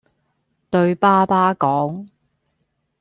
[0.71, 2.07] 對爸爸講